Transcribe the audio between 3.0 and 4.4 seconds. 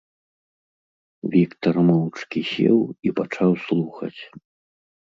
і пачаў слухаць.